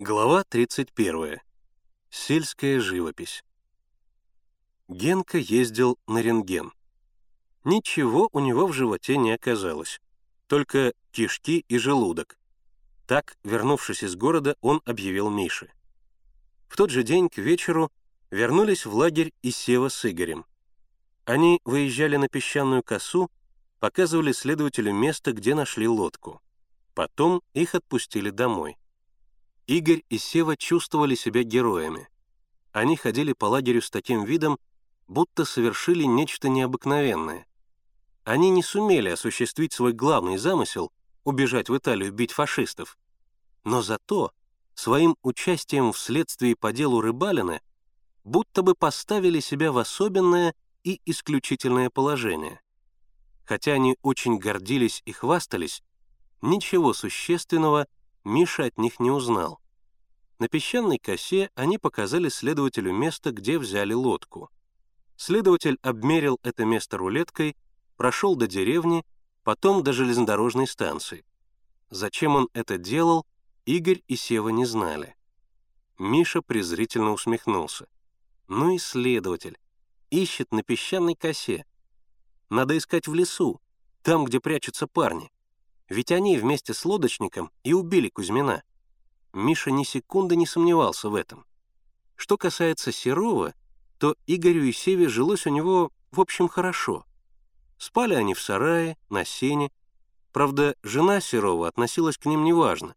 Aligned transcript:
Глава 0.00 0.44
31. 0.44 1.40
Сельская 2.08 2.78
живопись. 2.78 3.42
Генка 4.86 5.38
ездил 5.38 5.98
на 6.06 6.22
рентген. 6.22 6.70
Ничего 7.64 8.28
у 8.30 8.38
него 8.38 8.68
в 8.68 8.72
животе 8.72 9.16
не 9.16 9.32
оказалось, 9.32 10.00
только 10.46 10.92
кишки 11.10 11.64
и 11.66 11.78
желудок. 11.78 12.38
Так, 13.08 13.36
вернувшись 13.42 14.04
из 14.04 14.14
города, 14.14 14.54
он 14.60 14.82
объявил 14.84 15.30
Мише. 15.30 15.72
В 16.68 16.76
тот 16.76 16.90
же 16.90 17.02
день 17.02 17.28
к 17.28 17.38
вечеру 17.38 17.90
вернулись 18.30 18.86
в 18.86 18.94
лагерь 18.94 19.32
и 19.42 19.50
Сева 19.50 19.88
с 19.88 20.08
Игорем. 20.08 20.46
Они 21.24 21.60
выезжали 21.64 22.14
на 22.14 22.28
песчаную 22.28 22.84
косу, 22.84 23.32
показывали 23.80 24.30
следователю 24.30 24.94
место, 24.94 25.32
где 25.32 25.56
нашли 25.56 25.88
лодку. 25.88 26.40
Потом 26.94 27.42
их 27.52 27.74
отпустили 27.74 28.30
домой. 28.30 28.78
Игорь 29.68 30.02
и 30.08 30.16
Сева 30.16 30.56
чувствовали 30.56 31.14
себя 31.14 31.42
героями. 31.42 32.08
Они 32.72 32.96
ходили 32.96 33.34
по 33.34 33.44
лагерю 33.44 33.82
с 33.82 33.90
таким 33.90 34.24
видом, 34.24 34.58
будто 35.06 35.44
совершили 35.44 36.04
нечто 36.04 36.48
необыкновенное. 36.48 37.46
Они 38.24 38.48
не 38.48 38.62
сумели 38.62 39.10
осуществить 39.10 39.74
свой 39.74 39.92
главный 39.92 40.38
замысел— 40.38 40.90
убежать 41.24 41.68
в 41.68 41.76
Италию 41.76 42.12
бить 42.12 42.32
фашистов. 42.32 42.98
Но 43.64 43.82
зато 43.82 44.32
своим 44.74 45.16
участием 45.22 45.92
в 45.92 45.98
следствии 45.98 46.54
по 46.54 46.72
делу 46.72 47.02
Рыбалина 47.02 47.60
будто 48.24 48.62
бы 48.62 48.74
поставили 48.74 49.40
себя 49.40 49.70
в 49.70 49.76
особенное 49.76 50.54
и 50.82 50.98
исключительное 51.04 51.90
положение. 51.90 52.62
Хотя 53.44 53.72
они 53.72 53.98
очень 54.00 54.38
гордились 54.38 55.02
и 55.04 55.12
хвастались, 55.12 55.82
ничего 56.40 56.94
существенного 56.94 57.86
Миша 58.24 58.64
от 58.64 58.78
них 58.78 59.00
не 59.00 59.10
узнал. 59.10 59.60
На 60.38 60.48
песчаной 60.48 60.98
косе 60.98 61.50
они 61.54 61.78
показали 61.78 62.28
следователю 62.28 62.92
место, 62.92 63.32
где 63.32 63.58
взяли 63.58 63.92
лодку. 63.92 64.50
Следователь 65.16 65.78
обмерил 65.82 66.38
это 66.42 66.64
место 66.64 66.96
рулеткой, 66.96 67.56
прошел 67.96 68.36
до 68.36 68.46
деревни, 68.46 69.04
потом 69.42 69.82
до 69.82 69.92
железнодорожной 69.92 70.68
станции. 70.68 71.24
Зачем 71.90 72.36
он 72.36 72.48
это 72.52 72.78
делал, 72.78 73.26
Игорь 73.64 74.02
и 74.06 74.14
Сева 74.14 74.50
не 74.50 74.64
знали. 74.64 75.16
Миша 75.98 76.40
презрительно 76.42 77.12
усмехнулся. 77.12 77.88
Ну 78.46 78.70
и 78.74 78.78
следователь. 78.78 79.58
Ищет 80.10 80.52
на 80.52 80.62
песчаной 80.62 81.14
косе. 81.16 81.66
Надо 82.48 82.78
искать 82.78 83.08
в 83.08 83.14
лесу, 83.14 83.60
там, 84.02 84.24
где 84.24 84.40
прячутся 84.40 84.86
парни. 84.86 85.30
Ведь 85.88 86.12
они 86.12 86.36
вместе 86.36 86.74
с 86.74 86.84
лодочником 86.84 87.50
и 87.64 87.72
убили 87.72 88.08
Кузьмина. 88.08 88.62
Миша 89.32 89.70
ни 89.70 89.84
секунды 89.84 90.36
не 90.36 90.46
сомневался 90.46 91.08
в 91.08 91.14
этом. 91.14 91.46
Что 92.14 92.36
касается 92.36 92.92
Серова, 92.92 93.54
то 93.98 94.16
Игорю 94.26 94.64
и 94.64 94.72
Севе 94.72 95.08
жилось 95.08 95.46
у 95.46 95.50
него, 95.50 95.90
в 96.10 96.20
общем, 96.20 96.48
хорошо. 96.48 97.06
Спали 97.78 98.14
они 98.14 98.34
в 98.34 98.40
сарае, 98.40 98.98
на 99.08 99.24
сене. 99.24 99.70
Правда, 100.32 100.74
жена 100.82 101.20
Серова 101.20 101.68
относилась 101.68 102.18
к 102.18 102.26
ним 102.26 102.44
неважно. 102.44 102.94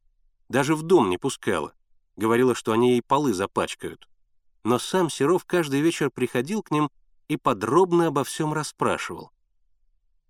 Даже 0.49 0.75
в 0.75 0.81
дом 0.81 1.09
не 1.09 1.17
пускала. 1.17 1.73
Говорила, 2.17 2.55
что 2.55 2.73
они 2.73 2.91
ей 2.91 3.01
полы 3.01 3.33
запачкают. 3.33 4.09
Но 4.63 4.79
сам 4.79 5.09
Серов 5.09 5.45
каждый 5.45 5.81
вечер 5.81 6.11
приходил 6.11 6.61
к 6.61 6.71
ним 6.71 6.89
и 7.29 7.37
подробно 7.37 8.07
обо 8.07 8.23
всем 8.23 8.53
расспрашивал. 8.53 9.31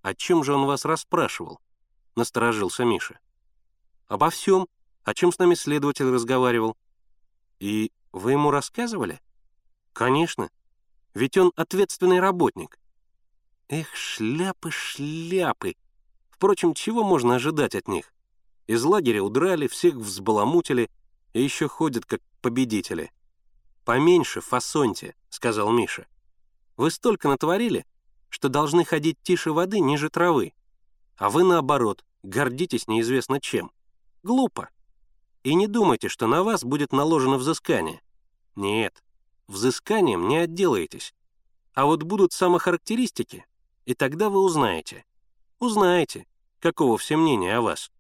О 0.04 0.14
чем 0.14 0.44
же 0.44 0.54
он 0.54 0.66
вас 0.66 0.86
расспрашивал?— 0.86 1.60
насторожился 2.16 2.84
Миша. 2.84 3.20
«Обо 4.08 4.30
всем, 4.30 4.68
о 5.04 5.14
чем 5.14 5.32
с 5.32 5.40
нами 5.40 5.56
следователь 5.56 6.10
разговаривал». 6.10 6.78
«И 7.60 7.92
вы 8.12 8.34
ему 8.34 8.52
рассказывали?» 8.52 9.22
«Конечно. 9.94 10.50
Ведь 11.14 11.38
он 11.38 11.52
ответственный 11.56 12.20
работник». 12.20 12.80
«Эх, 13.70 13.96
шляпы, 13.96 14.72
шляпы! 14.72 15.76
Впрочем, 16.30 16.74
чего 16.74 17.04
можно 17.04 17.36
ожидать 17.36 17.76
от 17.76 17.88
них? 17.88 18.14
Из 18.68 18.84
лагеря 18.84 19.24
удрали, 19.24 19.68
всех 19.68 19.96
взбаламутили 19.96 20.90
и 21.34 21.42
еще 21.42 21.68
ходят 21.68 22.06
как 22.06 22.22
победители». 22.42 23.12
«Поменьше 23.86 24.42
фасоньте»,— 24.42 25.16
сказал 25.30 25.72
Миша. 25.72 26.08
«Вы 26.78 26.92
столько 26.92 27.28
натворили, 27.28 27.86
что 28.30 28.50
должны 28.50 28.86
ходить 28.86 29.18
тише 29.24 29.52
воды 29.52 29.80
ниже 29.80 30.10
травы. 30.10 30.54
А 31.22 31.30
вы, 31.30 31.44
наоборот, 31.44 32.04
гордитесь 32.24 32.88
неизвестно 32.88 33.40
чем. 33.40 33.72
Глупо. 34.24 34.72
И 35.44 35.54
не 35.54 35.68
думайте, 35.68 36.10
что 36.10 36.26
на 36.26 36.42
вас 36.42 36.64
будет 36.64 36.92
наложено 36.92 37.38
взыскание. 37.38 38.02
Нет, 38.56 39.04
взысканием 39.46 40.28
не 40.28 40.38
отделаетесь. 40.38 41.14
А 41.76 41.86
вот 41.86 42.02
будут 42.02 42.34
самохарактеристики, 42.34 43.46
и 43.86 43.94
тогда 43.94 44.32
вы 44.32 44.40
узнаете. 44.40 45.06
Узнаете, 45.60 46.26
каково 46.60 46.98
все 46.98 47.18
мнение 47.18 47.56
о 47.56 47.62
вас. 47.62 47.92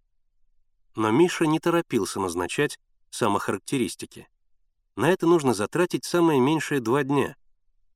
Но 0.95 1.11
Миша 1.11 1.45
не 1.45 1.59
торопился 1.59 2.19
назначать 2.19 2.79
самохарактеристики. 3.11 4.29
На 4.95 5.11
это 5.11 5.27
нужно 5.27 5.53
затратить 5.53 6.05
самое 6.05 6.39
меньшее 6.39 6.79
два 6.81 7.03
дня. 7.03 7.35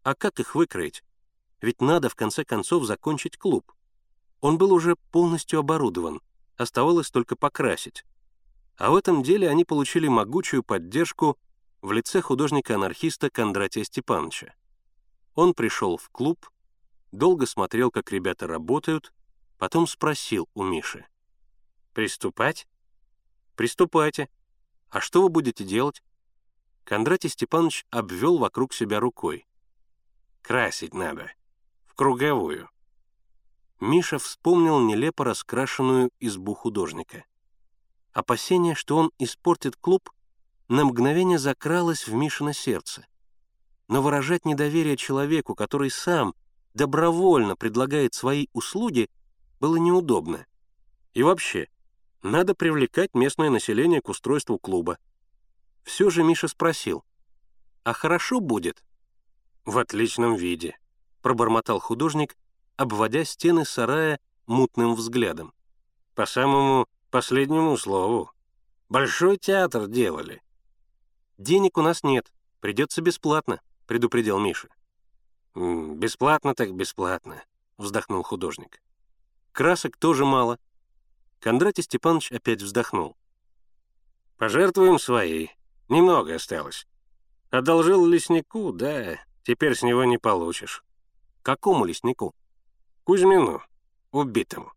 А 0.04 0.14
как 0.14 0.40
их 0.40 0.54
выкроить? 0.54 1.04
Ведь 1.62 1.82
надо, 1.82 2.10
в 2.10 2.16
конце 2.16 2.46
концов, 2.46 2.86
закончить 2.86 3.38
клуб. 3.38 3.72
Он 4.42 4.58
был 4.58 4.74
уже 4.74 4.96
полностью 5.12 5.60
оборудован, 5.60 6.22
оставалось 6.58 7.12
только 7.12 7.36
покрасить. 7.36 8.06
А 8.78 8.92
в 8.92 8.96
этом 8.96 9.24
деле 9.24 9.50
они 9.50 9.64
получили 9.66 10.08
могучую 10.08 10.64
поддержку 10.64 11.38
в 11.82 11.92
лице 11.92 12.22
художника-анархиста 12.22 13.30
Кондратия 13.30 13.84
Степановича. 13.84 14.54
Он 15.34 15.54
пришел 15.54 15.98
в 15.98 16.10
клуб, 16.10 16.50
долго 17.12 17.46
смотрел, 17.46 17.92
как 17.92 18.12
ребята 18.12 18.48
работают, 18.48 19.14
потом 19.58 19.88
спросил 19.88 20.50
у 20.54 20.64
Миши. 20.64 21.06
«Приступать?» 21.94 22.68
«Приступайте. 23.56 24.30
А 24.90 25.00
что 25.00 25.22
вы 25.22 25.30
будете 25.30 25.64
делать?» 25.64 26.04
Кондратий 26.84 27.30
Степанович 27.30 27.86
обвел 27.90 28.38
вокруг 28.38 28.74
себя 28.74 29.00
рукой. 29.00 29.48
«Красить 30.42 30.94
надо. 30.94 31.32
В 31.86 31.96
круговую. 31.96 32.70
Миша 33.80 34.20
вспомнил 34.20 34.80
нелепо 34.80 35.26
раскрашенную 35.26 36.12
избу 36.20 36.54
художника. 36.54 37.26
Опасение, 38.14 38.76
что 38.76 38.98
он 38.98 39.12
испортит 39.20 39.76
клуб, 39.76 40.10
на 40.68 40.86
мгновение 40.86 41.38
закралось 41.38 42.08
в 42.08 42.14
Мишино 42.14 42.54
сердце. 42.54 43.06
Но 43.88 44.02
выражать 44.02 44.46
недоверие 44.46 44.98
человеку, 44.98 45.54
который 45.54 45.92
сам 45.92 46.34
добровольно 46.74 47.56
предлагает 47.56 48.14
свои 48.14 48.48
услуги, 48.54 49.10
было 49.60 49.76
неудобно. 49.76 50.46
И 51.14 51.24
вообще, 51.24 51.68
надо 52.24 52.56
привлекать 52.56 53.14
местное 53.14 53.50
население 53.50 54.02
к 54.02 54.10
устройству 54.10 54.58
клуба. 54.58 54.98
Все 55.84 56.10
же 56.10 56.24
Миша 56.24 56.48
спросил, 56.48 57.04
«А 57.84 57.94
хорошо 57.94 58.40
будет?» 58.40 58.84
«В 59.66 59.78
отличном 59.78 60.36
виде»,— 60.36 60.78
пробормотал 61.22 61.80
художник, 61.80 62.36
обводя 62.78 63.24
стены 63.26 63.66
сарая 63.66 64.20
мутным 64.48 64.96
взглядом. 64.96 65.54
«По 66.14 66.26
самому 66.26 66.88
последнему 67.10 67.78
слову. 67.78 68.32
Большой 68.90 69.38
театр 69.38 69.88
делали». 69.88 70.42
«Денег 71.38 71.78
у 71.78 71.82
нас 71.82 72.04
нет, 72.04 72.32
придется 72.62 73.02
бесплатно»,— 73.02 73.62
предупредил 73.88 74.40
Миша. 74.40 74.70
«Бесплатно 75.54 76.54
так 76.56 76.74
бесплатно»,— 76.74 77.44
вздохнул 77.78 78.24
художник. 78.24 78.82
«Красок 79.52 79.98
тоже 79.98 80.26
мало». 80.26 80.60
Кондратий 81.40 81.84
Степанович 81.84 82.32
опять 82.32 82.62
вздохнул. 82.62 83.16
«Пожертвуем 84.38 85.00
свои. 85.00 85.50
Немного 85.90 86.36
осталось. 86.36 86.88
Одолжил 87.52 88.06
леснику, 88.06 88.72
да, 88.72 89.20
теперь 89.44 89.76
с 89.76 89.84
него 89.84 90.04
не 90.06 90.18
получишь». 90.18 90.84
«Какому 91.42 91.86
леснику?» 91.86 92.34
Кузьмину, 93.06 93.62
убитому. 94.12 94.74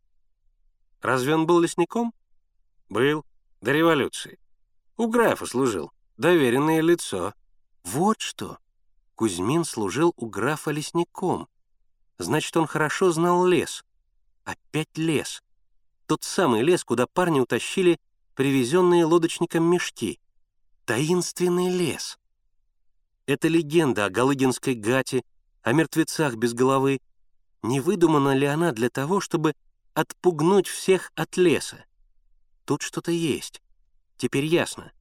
Разве 1.01 1.35
он 1.35 1.47
был 1.47 1.61
лесником? 1.61 2.13
Был, 2.91 3.25
до 3.63 3.73
революции. 3.73 4.39
У 4.99 5.07
графа 5.07 5.47
служил, 5.47 5.93
доверенное 6.19 6.83
лицо. 6.83 7.33
Вот 7.85 8.21
что. 8.21 8.59
Кузьмин 9.15 9.65
служил 9.65 10.13
у 10.19 10.27
графа 10.27 10.71
лесником. 10.73 11.49
Значит, 12.19 12.55
он 12.59 12.67
хорошо 12.67 13.13
знал 13.13 13.47
лес. 13.47 13.83
Опять 14.45 14.99
лес. 14.99 15.43
Тот 16.05 16.23
самый 16.23 16.61
лес, 16.61 16.85
куда 16.85 17.07
парни 17.07 17.41
утащили 17.41 17.99
привезенные 18.35 19.07
лодочником 19.07 19.65
мешки. 19.65 20.21
Таинственный 20.85 21.71
лес. 21.71 22.19
Это 23.25 23.49
легенда 23.49 24.05
о 24.05 24.11
Галыгинской 24.11 24.75
гате, 24.75 25.25
о 25.63 25.73
мертвецах 25.73 26.35
без 26.37 26.53
головы, 26.53 27.01
не 27.63 27.81
выдумана 27.81 28.35
ли 28.35 28.47
она 28.47 28.73
для 28.73 28.91
того, 28.91 29.21
чтобы 29.21 29.55
отпугнуть 29.95 30.67
всех 30.67 31.13
от 31.15 31.37
леса? 31.37 31.85
Тут 32.65 32.83
что-то 32.83 33.11
есть. 33.11 33.63
Теперь 34.17 34.45
ясно. 34.45 34.93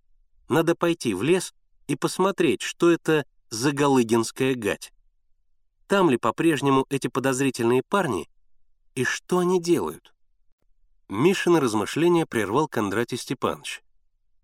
Надо 0.50 0.75
пойти 0.75 1.13
в 1.13 1.24
лес 1.24 1.54
и 1.88 1.95
посмотреть, 1.95 2.62
что 2.62 2.89
это 2.89 3.25
за 3.50 3.71
Галыгинская 3.71 4.56
гать. 4.56 4.94
Там 5.88 6.09
ли 6.09 6.18
по-прежнему 6.18 6.86
эти 6.89 7.07
подозрительные 7.07 7.83
парни 7.83 8.30
и 8.95 9.04
что 9.04 9.39
они 9.39 9.62
делают? 9.62 10.13
Мишины 11.07 11.59
размышления 11.59 12.25
прервал 12.25 12.68
Кондратий 12.68 13.18
Степанович, 13.18 13.81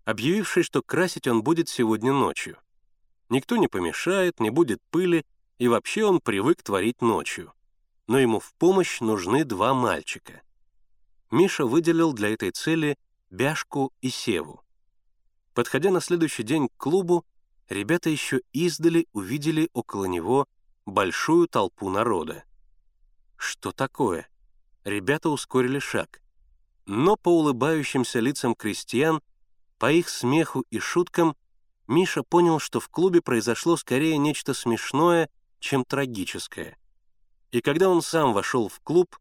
объявивший, 0.04 0.62
что 0.62 0.82
красить 0.82 1.26
он 1.26 1.42
будет 1.42 1.68
сегодня 1.68 2.12
ночью. 2.12 2.56
Никто 3.28 3.56
не 3.56 3.68
помешает, 3.68 4.40
не 4.40 4.50
будет 4.50 4.80
пыли, 4.90 5.26
и 5.58 5.68
вообще 5.68 6.04
он 6.04 6.20
привык 6.20 6.62
творить 6.62 7.02
ночью. 7.02 7.52
Но 8.06 8.18
ему 8.18 8.40
в 8.40 8.52
помощь 8.54 9.00
нужны 9.00 9.44
два 9.44 9.74
мальчика. 9.74 10.42
Миша 11.30 11.64
выделил 11.64 12.12
для 12.12 12.30
этой 12.30 12.50
цели 12.50 12.98
Бяшку 13.30 13.92
и 14.00 14.10
Севу. 14.10 14.62
Подходя 15.54 15.90
на 15.90 16.00
следующий 16.00 16.42
день 16.42 16.68
к 16.68 16.76
клубу, 16.76 17.24
ребята 17.68 18.10
еще 18.10 18.40
издали 18.52 19.06
увидели 19.12 19.70
около 19.72 20.04
него 20.04 20.46
большую 20.84 21.48
толпу 21.48 21.88
народа. 21.88 22.44
Что 23.36 23.72
такое? 23.72 24.28
Ребята 24.84 25.30
ускорили 25.30 25.78
шаг. 25.78 26.20
Но 26.86 27.16
по 27.16 27.30
улыбающимся 27.30 28.20
лицам 28.20 28.54
крестьян, 28.54 29.22
по 29.78 29.90
их 29.90 30.08
смеху 30.08 30.64
и 30.70 30.78
шуткам, 30.78 31.36
Миша 31.86 32.22
понял, 32.22 32.58
что 32.58 32.80
в 32.80 32.88
клубе 32.88 33.20
произошло 33.20 33.76
скорее 33.76 34.18
нечто 34.18 34.54
смешное, 34.54 35.28
чем 35.58 35.84
трагическое. 35.84 36.78
И 37.54 37.60
когда 37.60 37.88
он 37.88 38.02
сам 38.02 38.32
вошел 38.32 38.68
в 38.68 38.80
клуб, 38.80 39.16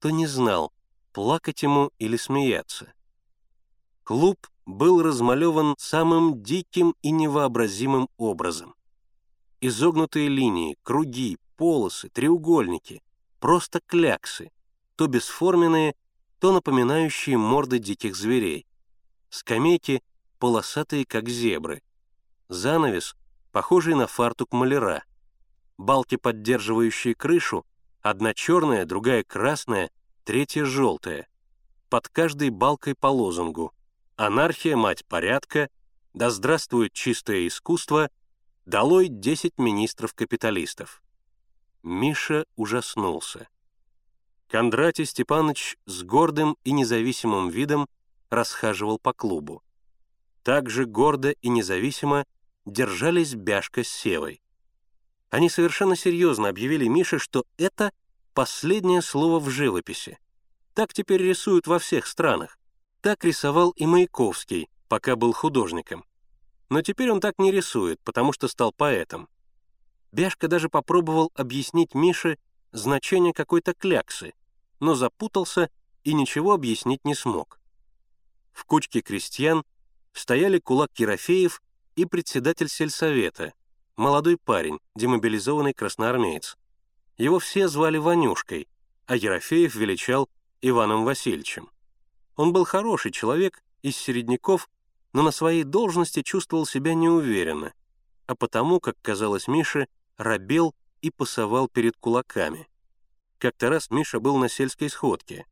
то 0.00 0.10
не 0.10 0.26
знал, 0.26 0.72
плакать 1.12 1.62
ему 1.62 1.92
или 2.00 2.16
смеяться. 2.16 2.92
Клуб 4.02 4.44
был 4.64 5.04
размалеван 5.04 5.76
самым 5.78 6.42
диким 6.42 6.96
и 7.02 7.12
невообразимым 7.12 8.08
образом. 8.16 8.74
Изогнутые 9.60 10.28
линии, 10.28 10.76
круги, 10.82 11.38
полосы, 11.56 12.08
треугольники, 12.08 13.04
просто 13.38 13.78
кляксы, 13.86 14.50
то 14.96 15.06
бесформенные, 15.06 15.94
то 16.40 16.50
напоминающие 16.50 17.38
морды 17.38 17.78
диких 17.78 18.16
зверей. 18.16 18.66
Скамейки 19.28 20.02
полосатые, 20.40 21.06
как 21.06 21.28
зебры. 21.28 21.84
Занавес, 22.48 23.14
похожий 23.52 23.94
на 23.94 24.08
фартук 24.08 24.52
маляра. 24.52 25.04
Балки, 25.78 26.16
поддерживающие 26.16 27.14
крышу, 27.14 27.64
одна 28.10 28.34
черная, 28.34 28.84
другая 28.84 29.24
красная, 29.24 29.90
третья 30.24 30.64
желтая. 30.64 31.28
Под 31.88 32.08
каждой 32.08 32.50
балкой 32.50 32.94
по 32.94 33.08
лозунгу 33.08 33.72
«Анархия, 34.16 34.76
мать 34.76 35.04
порядка», 35.06 35.68
«Да 36.14 36.30
здравствует 36.30 36.92
чистое 36.92 37.46
искусство», 37.46 38.10
«Долой 38.64 39.08
10 39.08 39.58
министров-капиталистов». 39.58 41.02
Миша 41.82 42.46
ужаснулся. 42.56 43.48
Кондратий 44.48 45.04
Степанович 45.04 45.76
с 45.86 46.02
гордым 46.02 46.56
и 46.64 46.72
независимым 46.72 47.48
видом 47.48 47.88
расхаживал 48.30 48.98
по 48.98 49.12
клубу. 49.12 49.62
Также 50.42 50.84
гордо 50.84 51.30
и 51.30 51.48
независимо 51.48 52.24
держались 52.64 53.34
Бяшка 53.34 53.82
с 53.84 53.88
Севой. 53.88 54.40
Они 55.36 55.50
совершенно 55.50 55.96
серьезно 55.96 56.48
объявили 56.48 56.86
Мише, 56.86 57.18
что 57.18 57.44
это 57.58 57.92
последнее 58.32 59.02
слово 59.02 59.38
в 59.38 59.50
живописи. 59.50 60.18
Так 60.72 60.94
теперь 60.94 61.22
рисуют 61.22 61.66
во 61.66 61.78
всех 61.78 62.06
странах. 62.06 62.58
Так 63.02 63.22
рисовал 63.22 63.72
и 63.72 63.84
Маяковский, 63.84 64.70
пока 64.88 65.14
был 65.14 65.34
художником. 65.34 66.06
Но 66.70 66.80
теперь 66.80 67.10
он 67.10 67.20
так 67.20 67.38
не 67.38 67.52
рисует, 67.52 68.00
потому 68.02 68.32
что 68.32 68.48
стал 68.48 68.72
поэтом. 68.72 69.28
Бяшка 70.10 70.48
даже 70.48 70.70
попробовал 70.70 71.30
объяснить 71.34 71.94
Мише 71.94 72.38
значение 72.72 73.34
какой-то 73.34 73.74
кляксы, 73.74 74.32
но 74.80 74.94
запутался 74.94 75.68
и 76.02 76.14
ничего 76.14 76.54
объяснить 76.54 77.04
не 77.04 77.14
смог. 77.14 77.60
В 78.54 78.64
кучке 78.64 79.02
крестьян 79.02 79.64
стояли 80.14 80.60
кулак 80.60 80.92
Ерофеев 80.98 81.60
и 81.94 82.06
председатель 82.06 82.70
сельсовета, 82.70 83.52
молодой 83.96 84.36
парень, 84.36 84.78
демобилизованный 84.94 85.72
красноармеец. 85.72 86.56
Его 87.16 87.38
все 87.38 87.68
звали 87.68 87.98
Ванюшкой, 87.98 88.68
а 89.06 89.16
Ерофеев 89.16 89.74
величал 89.74 90.28
Иваном 90.60 91.04
Васильевичем. 91.04 91.70
Он 92.36 92.52
был 92.52 92.64
хороший 92.64 93.10
человек 93.10 93.62
из 93.82 93.96
середняков, 93.96 94.68
но 95.12 95.22
на 95.22 95.30
своей 95.30 95.64
должности 95.64 96.22
чувствовал 96.22 96.66
себя 96.66 96.94
неуверенно, 96.94 97.72
а 98.26 98.34
потому, 98.34 98.80
как 98.80 98.96
казалось 99.00 99.48
Мише, 99.48 99.88
робел 100.18 100.74
и 101.00 101.10
пасовал 101.10 101.68
перед 101.68 101.96
кулаками. 101.96 102.68
Как-то 103.38 103.70
раз 103.70 103.90
Миша 103.90 104.20
был 104.20 104.36
на 104.36 104.48
сельской 104.48 104.90
сходке. 104.90 105.46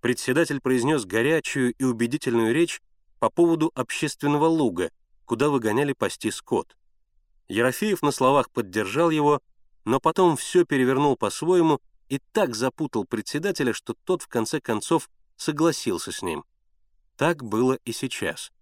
Председатель 0.00 0.60
произнес 0.60 1.04
горячую 1.04 1.72
и 1.72 1.84
убедительную 1.84 2.52
речь 2.52 2.82
по 3.18 3.30
поводу 3.30 3.72
общественного 3.74 4.46
луга, 4.46 4.90
куда 5.24 5.48
выгоняли 5.48 5.92
пасти 5.92 6.30
скот. 6.30 6.76
Ерофеев 7.48 8.02
на 8.02 8.10
словах 8.10 8.50
поддержал 8.50 9.10
его, 9.10 9.40
но 9.84 10.00
потом 10.00 10.36
все 10.36 10.64
перевернул 10.64 11.16
по-своему 11.16 11.80
и 12.08 12.18
так 12.32 12.54
запутал 12.54 13.04
председателя, 13.04 13.72
что 13.72 13.94
тот 14.04 14.22
в 14.22 14.28
конце 14.28 14.60
концов 14.60 15.08
согласился 15.36 16.12
с 16.12 16.22
ним. 16.22 16.44
Так 17.16 17.42
было 17.42 17.78
и 17.84 17.92
сейчас. 17.92 18.52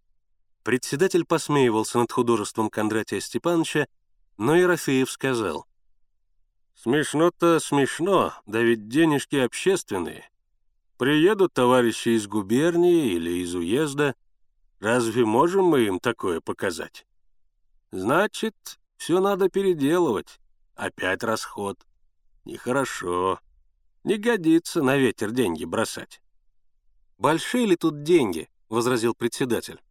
Председатель 0.63 1.25
посмеивался 1.25 1.99
над 1.99 2.11
художеством 2.11 2.71
Кондратия 2.71 3.21
Степановича, 3.21 3.87
но 4.37 4.57
Ерофеев 4.57 5.11
сказал, 5.11 5.67
«Смешно-то 6.75 7.59
смешно, 7.61 8.35
да 8.47 8.61
ведь 8.63 8.89
денежки 8.89 9.37
общественные. 9.37 10.29
Приедут 10.99 11.53
товарищи 11.53 12.11
из 12.11 12.27
губернии 12.27 13.13
или 13.13 13.43
из 13.43 13.55
уезда, 13.55 14.15
разве 14.81 15.25
можем 15.25 15.65
мы 15.67 15.87
им 15.87 16.01
такое 16.01 16.41
показать? 16.41 17.07
Значит, 17.97 18.79
все 18.99 19.21
надо 19.21 19.49
переделывать, 19.49 20.39
опять 20.75 21.25
расход. 21.25 21.79
Нехорошо. 22.45 23.41
Не 24.05 24.19
годится 24.19 24.83
на 24.83 24.99
ветер 24.99 25.31
деньги 25.31 25.65
бросать. 25.65 26.21
«Большие 27.17 27.65
ли 27.65 27.75
тут 27.75 28.03
деньги?»— 28.03 28.51
возразил 28.69 29.15
председатель. 29.15 29.83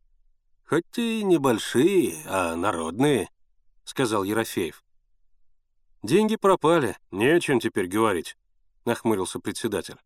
«Хоть 0.68 1.00
и 1.00 1.24
небольшие, 1.24 2.22
а 2.28 2.56
народные»,— 2.56 3.28
сказал 3.84 4.24
Ерофеев. 4.24 4.86
«Деньги 6.04 6.36
пропали, 6.36 7.00
не 7.10 7.26
о 7.26 7.40
чем 7.40 7.60
теперь 7.60 7.88
говорить»,— 7.88 8.38
нахмурился 8.86 9.40
председатель. 9.40 9.98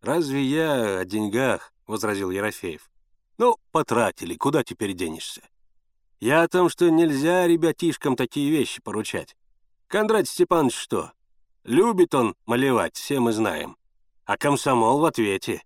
«Разве 0.00 0.40
я 0.44 1.00
о 1.00 1.04
деньгах?»— 1.04 1.72
возразил 1.88 2.30
Ерофеев. 2.30 2.88
«Ну, 3.38 3.56
потратили, 3.72 4.36
куда 4.36 4.62
теперь 4.62 4.92
денешься? 4.92 5.42
Я 6.20 6.42
о 6.42 6.48
том, 6.48 6.68
что 6.68 6.90
нельзя 6.90 7.46
ребятишкам 7.46 8.16
такие 8.16 8.50
вещи 8.50 8.80
поручать. 8.82 9.36
Кондрат 9.88 10.28
Степанович 10.28 10.74
что? 10.74 11.12
Любит 11.64 12.14
он 12.14 12.34
малевать, 12.46 12.96
все 12.96 13.20
мы 13.20 13.32
знаем. 13.32 13.76
А 14.24 14.36
комсомол 14.36 15.00
в 15.00 15.04
ответе. 15.04 15.62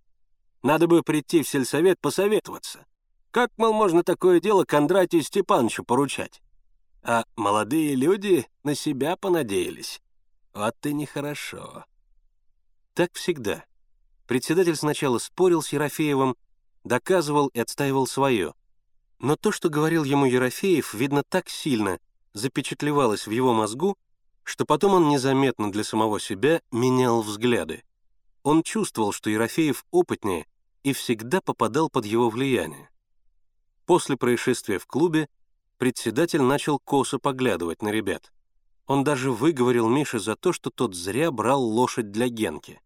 Надо 0.61 0.87
бы 0.87 1.03
прийти 1.03 1.43
в 1.43 1.47
сельсовет 1.47 1.99
посоветоваться. 1.99 2.85
Как, 3.31 3.51
мол, 3.57 3.73
можно 3.73 4.03
такое 4.03 4.39
дело 4.39 4.65
Кондратию 4.65 5.21
Степановичу 5.21 5.83
поручать? 5.83 6.41
А 7.03 7.23
молодые 7.35 7.95
люди 7.95 8.47
на 8.63 8.75
себя 8.75 9.15
понадеялись. 9.15 10.01
Вот 10.53 10.75
и 10.85 10.93
нехорошо. 10.93 11.85
Так 12.93 13.13
всегда. 13.13 13.63
Председатель 14.27 14.75
сначала 14.75 15.19
спорил 15.19 15.61
с 15.61 15.71
Ерофеевым, 15.71 16.35
доказывал 16.83 17.47
и 17.47 17.59
отстаивал 17.59 18.07
свое. 18.07 18.53
Но 19.19 19.35
то, 19.35 19.51
что 19.51 19.69
говорил 19.69 20.03
ему 20.03 20.25
Ерофеев, 20.25 20.93
видно, 20.93 21.23
так 21.23 21.49
сильно 21.49 21.99
запечатлевалось 22.33 23.27
в 23.27 23.31
его 23.31 23.53
мозгу, 23.53 23.97
что 24.43 24.65
потом 24.65 24.93
он 24.93 25.09
незаметно 25.09 25.71
для 25.71 25.83
самого 25.83 26.19
себя 26.19 26.61
менял 26.71 27.21
взгляды. 27.21 27.83
Он 28.43 28.63
чувствовал, 28.63 29.11
что 29.11 29.29
Ерофеев 29.29 29.85
опытнее 29.91 30.47
и 30.83 30.93
всегда 30.93 31.41
попадал 31.41 31.89
под 31.89 32.05
его 32.05 32.29
влияние. 32.29 32.89
После 33.85 34.15
происшествия 34.15 34.79
в 34.79 34.87
клубе 34.87 35.27
председатель 35.77 36.41
начал 36.41 36.79
косо 36.79 37.19
поглядывать 37.19 37.81
на 37.81 37.89
ребят. 37.89 38.31
Он 38.87 39.03
даже 39.03 39.31
выговорил 39.31 39.87
Мише 39.89 40.19
за 40.19 40.35
то, 40.35 40.53
что 40.53 40.69
тот 40.69 40.95
зря 40.95 41.31
брал 41.31 41.61
лошадь 41.61 42.11
для 42.11 42.27
Генки. 42.27 42.81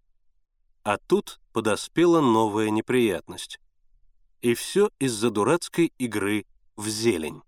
А 0.84 0.98
тут 0.98 1.40
подоспела 1.54 2.20
новая 2.20 2.70
неприятность. 2.72 3.60
И 4.44 4.56
все 4.56 4.90
из-за 5.00 5.32
дурацкой 5.32 5.94
игры 5.98 6.46
в 6.76 6.90
зелень. 6.90 7.42